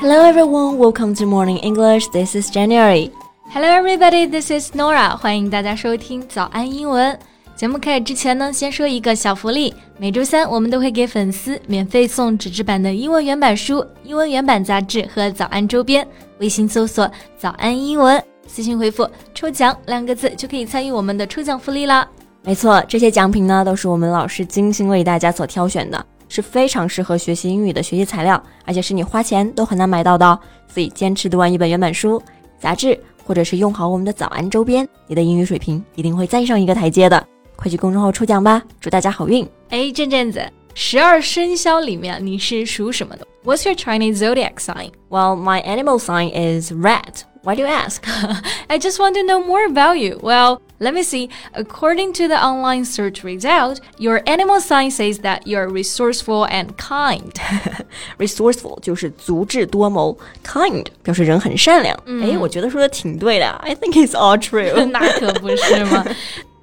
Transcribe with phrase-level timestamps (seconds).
[0.00, 2.08] Hello everyone, welcome to Morning English.
[2.08, 3.10] This is January.
[3.50, 5.14] Hello everybody, this is Nora.
[5.14, 7.18] 欢迎大家收听早安英文。
[7.54, 9.74] 节目开始之前呢，先说一个小福利。
[9.98, 16.08] 每周三我们都会给粉丝免费送纸质版的英文原版书、英文原版杂志和早安周边。
[16.38, 17.06] 微信搜索
[17.36, 22.08] “早安英文”，私信回复“抽奖”两个字就可以参与我们的抽奖福利啦。
[22.42, 26.06] 没错，这些奖品呢都是我们老师精心为大家所挑选的。
[26.30, 30.38] 是非常适合学习英语的学习材料，而且是你花钱都很难买到的。
[30.66, 32.22] 所以坚持读完一本原版书、
[32.58, 37.26] 杂志，或者是用好我们的早安周边，你的英语水平一定会再上一个台阶的。
[37.56, 39.46] 快去公众号抽奖吧，祝大家好运！
[39.68, 44.92] 哎，振振子十二生肖里面你是属什么的？What's your Chinese zodiac sign?
[45.08, 47.22] Well, my animal sign is rat.
[47.43, 48.03] Why do you ask?
[48.67, 50.19] I just want to know more about you.
[50.19, 51.29] Well, let me see.
[51.53, 57.31] According to the online search result, your animal sign says that you're resourceful and kind.
[58.17, 61.95] resourceful 就是足智多谋，kind 表示人很善良。
[61.95, 63.47] 哎、嗯，我觉得说的挺对的。
[63.61, 66.03] I think it's all true 那可不是吗？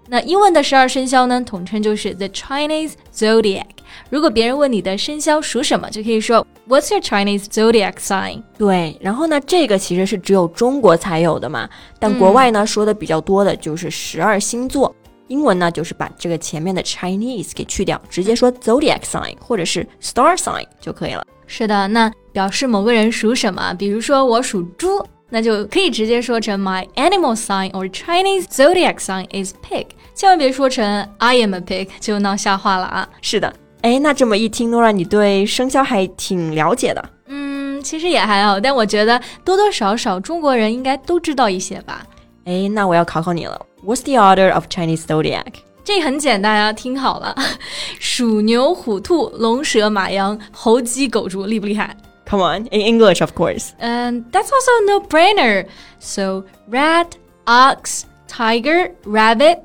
[0.09, 3.67] 那英文的十二生肖呢，统称就是 the Chinese zodiac。
[4.09, 8.44] 如果别人问你的生肖属什么，就可以说 What's your Chinese zodiac sign？
[8.58, 14.94] 对，然后呢，这个其实是只有中国才有的嘛，但国外呢、嗯、说的比较多的就是十二星座。
[15.28, 21.25] 英文呢，就是把这个前面的 Chinese 给去掉，直接说 zodiac sign 或者是 star sign 就可以了。
[21.48, 29.88] 是的，那表示某个人属什么，比如说我属猪，那就可以直接说成 My animal sign or Chinese zodiac sign is pig。
[30.16, 30.86] 千万别说成
[31.18, 33.09] I am a pig，就闹笑话了啊！
[33.22, 37.09] 是的，哎，那这么一听，Nora，你对生肖还挺了解的。
[37.28, 42.06] 嗯，其实也还好，但我觉得多多少少中国人应该都知道一些吧。
[42.45, 43.66] 哎，那我要考考你了。
[43.86, 45.45] What's the order of Chinese zodiac？
[45.84, 47.36] 这很简单啊，听好了：
[48.00, 51.96] 鼠、牛、虎、兔、龙、蛇、马、羊、猴、鸡、狗、猪，厉不厉害
[52.29, 53.69] ？Come on, in English, of course.
[53.79, 55.66] And that's also a no-brainer.
[56.00, 57.12] So rat,
[57.46, 59.59] ox, tiger, rabbit.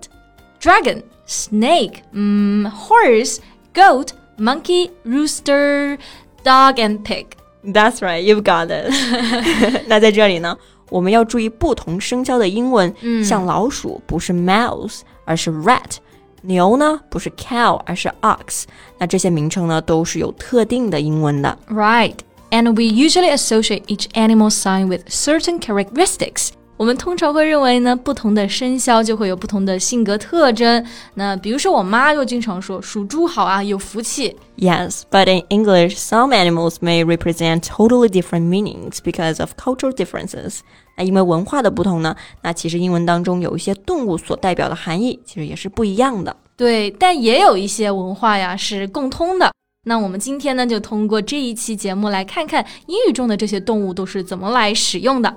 [0.63, 3.41] dragon, snake, um, horse,
[3.74, 5.98] goat, monkey, rooster,
[6.44, 7.28] dog, and pig.
[7.64, 8.94] That's right, you've got it.
[9.88, 10.58] 那在这里呢，
[10.90, 12.94] 我们要注意不同生肖的英文。
[13.02, 15.98] 嗯，像老鼠不是 mouse，而是 rat；
[16.44, 18.64] 牛呢不是 cow，而是 ox。
[18.98, 21.58] 那这些名称呢都是有特定的英文的。
[21.68, 22.16] Right,
[22.52, 26.52] and we usually associate each animal sign with certain characteristics.
[26.79, 30.85] 我们通常会认为呢，不同的生肖就会有不同的性格特征。
[31.15, 34.37] 那比如说，我妈就经常说属猪好啊，有福气。
[34.57, 40.61] Yes, but in English, some animals may represent totally different meanings because of cultural differences.
[40.97, 46.37] 那因为文化的不同呢，那其实英文当中有一些动物所代表的含义其实也是不一样的。
[46.57, 49.53] 对，但也有一些文化呀是共通的。
[49.85, 55.33] 那我们今天呢，就通过这一期节目来看看英语中的这些动物都是怎么来使用的。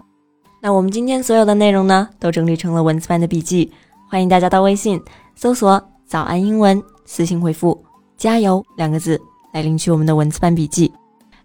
[0.65, 3.71] 那我们今天所有的内容呢，都整理成了文字版的笔记，
[4.09, 4.99] 欢迎大家到微信
[5.35, 7.79] 搜索“早安英文”，私信回复
[8.17, 9.21] “加油”两个字
[9.53, 10.91] 来领取我们的文字版笔记。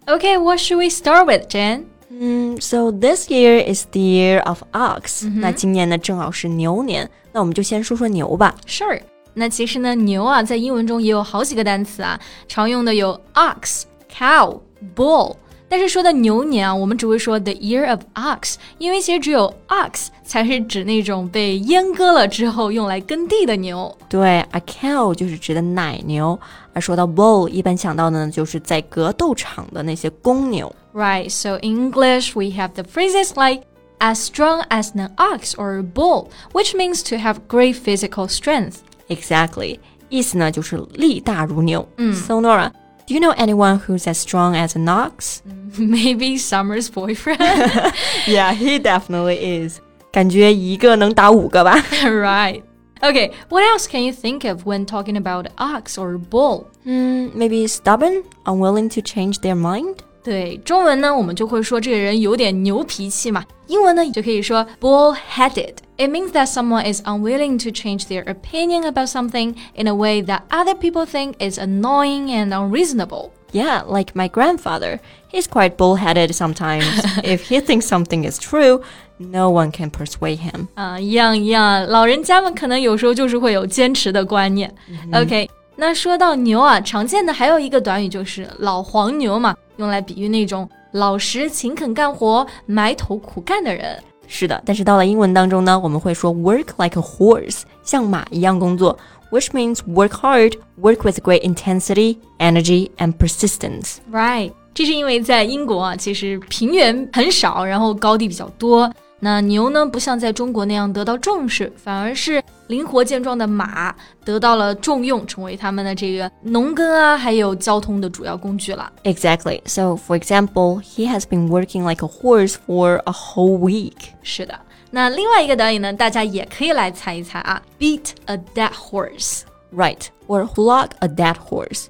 [0.07, 1.83] Okay, what should we start with, Jen?
[2.09, 5.39] 嗯，So this year is the year of ox、嗯。
[5.39, 8.55] 那今年呢，正好是牛年，那我们就先说说牛吧。
[8.65, 8.99] Sure.
[9.35, 14.59] 那其实呢，牛啊，在英文中也有好几个单词啊，常用的有 ox、cow、
[14.95, 15.35] bull。
[15.70, 23.92] 但是说的牛年啊，我们只会说 the year of ox，因为其实只有 ox 才是指那种被阉割了之后用来耕地的牛。
[24.08, 26.38] 对，a cow 就是指的奶牛，
[26.72, 30.72] 而说到 bull，一般想到的呢就是在格斗场的那些公牛。
[30.94, 33.64] Right, so in English we have the phrases like
[33.98, 38.76] as strong as an ox or a bull, which means to have great physical strength.
[39.08, 41.88] Exactly，意思呢就是力大如牛。
[41.96, 42.70] 嗯，So Nora。
[43.10, 45.42] Do you know anyone who's as strong as an ox?
[45.78, 47.38] Maybe Summer's boyfriend.
[48.26, 49.80] yeah, he definitely is.
[50.12, 52.62] 感觉一个能打五个吧 right.
[53.02, 56.68] Okay, what else can you think of when talking about ox or bull?
[56.84, 60.02] Hmm, maybe stubborn, unwilling to change their mind?
[60.22, 63.44] 对，中文呢，我们就会说这个人有点牛脾气嘛。
[63.68, 65.74] 英文呢，就可以说 bull-headed.
[65.96, 70.22] It means that someone is unwilling to change their opinion about something in a way
[70.24, 73.30] that other people think is annoying and unreasonable.
[73.52, 74.98] Yeah, like my grandfather.
[75.30, 76.84] He's quite bullheaded sometimes.
[77.22, 78.82] if he thinks something is true,
[79.18, 80.66] no one can persuade him.
[80.74, 84.74] 啊，一样一样，老人家们可能有时候就是会有坚持的观念。
[85.12, 93.97] OK， 那说到牛啊，常见的还有一个短语就是老黄牛嘛，用来比喻那种老实、勤恳干活、埋头苦干的人。
[94.27, 98.97] 是的，但是到了英文当中呢，我们会说 work like a horse，像马一样工作
[99.31, 103.97] ，which means work hard, work with great intensity, energy, and persistence.
[104.11, 104.51] Right.
[104.73, 108.89] 这是因为在英国啊，其实平原很少，然后高地比较多。
[109.23, 113.95] 那牛呢，不像在中国那样得到重视，反而是灵活健壮的马
[114.25, 118.91] 得到了重用，成为他们的这个农耕啊，还有交通的主要工具了。
[119.03, 119.61] Exactly.
[119.65, 124.09] So, for example, he has been working like a horse for a whole week.
[124.23, 124.59] 是的，
[124.89, 129.41] 那另外一个短语呢，大家也可以来猜一猜啊，beat a dead horse。
[129.71, 130.07] Right.
[130.27, 131.85] Or flog a dead horse.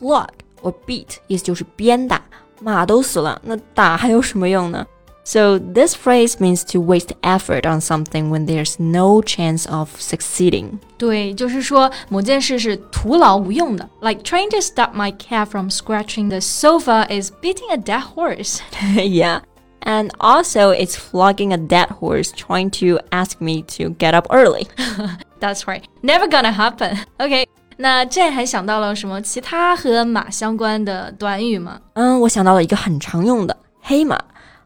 [0.00, 0.28] Flog
[0.62, 2.20] or beat 意思就是鞭打，
[2.60, 4.84] 马都死了，那打还有什么用呢
[5.23, 10.79] ？So this phrase means to waste effort on something when there's no chance of succeeding.
[10.97, 18.59] 对，就是说某件事是徒劳无用的，like trying to stop my cat from scratching the sofa is beating a dead horse。
[18.95, 19.41] yeah.
[19.81, 24.67] And also, it's flogging a dead horse trying to ask me to get up early.
[25.39, 26.97] That's right, never gonna happen.
[27.19, 27.47] OK，
[27.77, 31.79] 那这还想到了什么其他和马相关的短语吗？
[31.93, 34.19] 嗯，我想到了一个很常用的黑马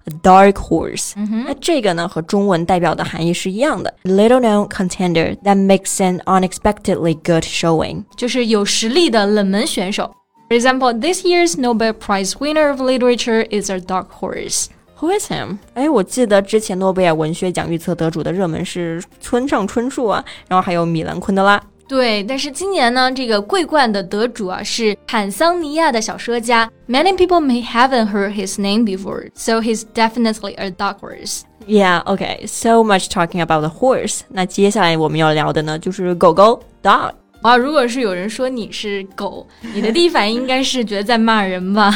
[0.06, 1.14] ，a dark horse。
[1.46, 8.04] 那这个呢和中文代表的含义是一样的，little known contender that makes an unexpectedly good showing。
[8.16, 10.14] 就是有实力的冷门选手。
[10.50, 14.68] For example, this year's Nobel Prize winner of literature is a dark horse.
[15.00, 15.58] Who is him？
[15.74, 21.60] 哎，我记得之前诺贝尔文学奖预测得主的热门是村上春树啊，然后还有米兰昆德拉。
[21.88, 26.70] 对，但是今年呢，这个桂冠的得主啊是坦桑尼亚的小说家。
[26.88, 31.42] Many people may haven't heard his name before, so he's definitely a dark horse.
[31.68, 32.48] Yeah, okay.
[32.48, 34.22] So much talking about the horse.
[34.30, 37.12] 那接下来我们要聊的呢就是狗狗 dog。
[37.42, 41.92] 啊，如果是有人说你是狗，你的第一反应应该是觉得在骂人吧？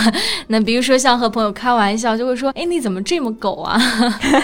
[0.48, 3.80] 那比如说像和朋友开玩笑，就会说，哎，你怎么这么狗啊？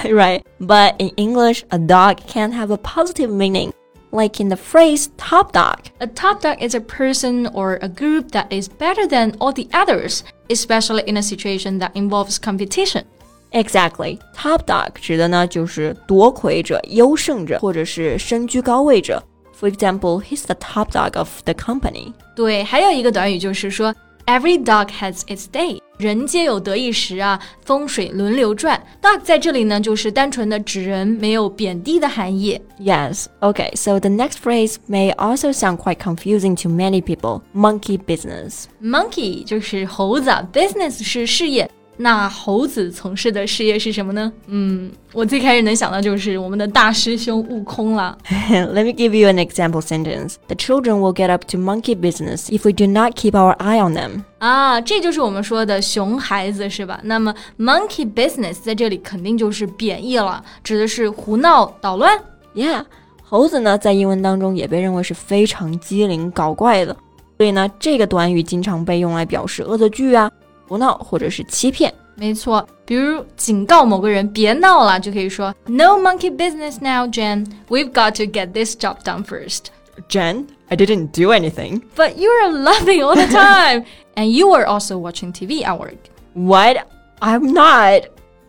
[0.06, 0.42] right.
[0.60, 3.72] But in English, a dog can have a positive meaning,
[4.16, 5.88] like in the phrase top dog.
[6.00, 9.68] A top dog is a person or a group that is better than all the
[9.72, 13.04] others, especially in a situation that involves competition.
[13.52, 14.20] Exactly.
[14.36, 19.24] Top dog 指的呢就是夺魁者、优胜者，或者是身居高位者。
[19.60, 22.14] For example, he's the top dog of the company.
[22.36, 23.94] 对，还有一个短语就是说
[24.26, 28.82] ，Every dog has its day，人皆有得意时啊，风水轮流转。
[29.02, 32.60] dog 在这里呢，就是单纯的指人，没有贬低的含义。
[32.80, 33.26] Yes.
[33.42, 37.42] Okay, so the next phrase may also sound quite confusing to many people.
[37.54, 38.66] Monkey business.
[38.82, 41.70] Monkey 就是猴子，business 是事业。
[41.99, 44.31] 那猴子从事的事业是什么呢？
[44.49, 48.17] 嗯，我最开始能想到就是我们的大师兄悟空了。
[48.51, 50.35] Let me give you an example sentence.
[50.49, 53.83] The children will get up to monkey business if we do not keep our eye
[53.83, 54.25] on them.
[54.39, 57.01] 啊，这就是我们说的熊孩子是吧？
[57.05, 62.19] 那么 monkey business 在这里肯定就是贬义了，指的是胡闹捣乱。
[62.55, 62.85] Yeah，
[63.23, 66.95] 猴子呢在英文当中也被认为是非常机灵搞怪的，
[67.39, 70.31] 所以呢这个短语经常被用来表示恶作剧啊、
[70.68, 71.94] 胡闹或者是欺骗。
[72.16, 77.46] 没错，比如警告某个人别闹了，就可以说 No monkey business now, Jen.
[77.70, 79.68] We've got to get this job done first.
[80.08, 81.82] Jen, I didn't do anything.
[81.96, 83.86] But you are laughing all the time,
[84.16, 85.98] and you were also watching TV at work.
[86.34, 86.88] What?
[87.22, 88.04] I'm not.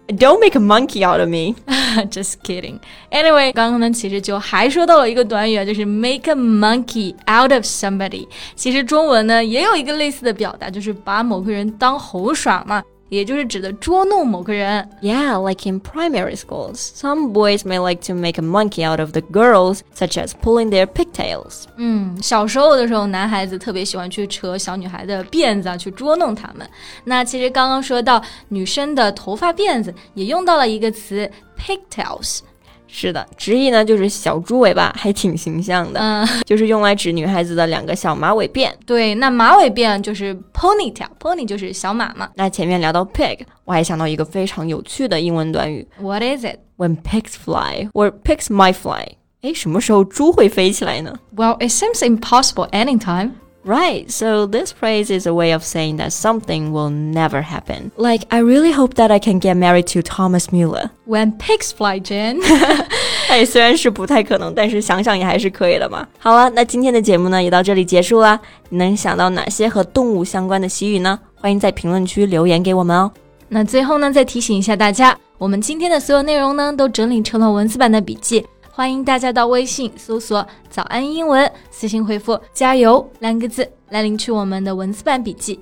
[0.09, 1.55] Don't make a monkey out of me.
[2.11, 2.81] Just kidding.
[3.11, 8.27] Anyway，刚刚呢其实就还说到了一个短语啊，就是 make a monkey out of somebody。
[8.55, 14.89] 其实中文呢也有一个类似的表达，就是把某个人当猴耍嘛， 也就是指的捉弄某个人。
[15.03, 19.13] Yeah, like in primary schools, some boys may like to make a monkey out of
[19.13, 21.65] the girls, such as pulling their pigtails.
[21.77, 26.67] 嗯，小时候的时候，男孩子特别喜欢去扯小女孩的辫子啊，去捉弄她们。
[27.05, 32.41] 那其实刚刚说到女生的头发辫子，也用到了一个词 pigtails。
[32.88, 38.72] 是的，直译呢就是小猪尾巴，还挺形象的，嗯，就是用来指女孩子的两个小马尾辫。
[38.86, 42.30] 对，那马尾辫就是 ponytail，pony 就是小马嘛。
[42.36, 49.18] 那前面聊到 pig，我还想到一个非常有趣的英文短语 What is it?，when pigs fly or pigs might fly。
[49.42, 53.32] 诶，什么时候猪会飞起来呢 Well, it seems impossible anytime.
[53.67, 57.93] ？Right, so this phrase is a way of saying that something will never happen.
[57.97, 60.91] Like, I really hope that I can get married to Thomas Mueller.
[61.07, 62.41] When pigs fly, Jen.
[63.29, 66.07] 哎，虽然是不太可能，但是想想也还是可以的嘛。
[66.19, 68.39] 好了，那今天的节目呢也到这里结束啦。
[68.69, 71.19] 你能想到哪些和动物相关的习语呢？
[71.37, 73.13] 欢迎在评论区留言给我们哦。
[73.49, 78.45] 那最后呢，再提醒一下大家，我们今天的所有内容呢，都整理成了文字版的笔记，
[78.77, 85.61] 欢迎大家到微信搜索“早安英文”，私信回复“加油”两个字来领取我们的文字版笔记。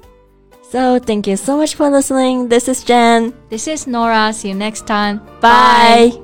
[0.71, 2.49] So thank you so much for listening.
[2.49, 3.33] This is Jen.
[3.49, 4.33] This is Nora.
[4.33, 5.21] See you next time.
[5.41, 6.24] Bye.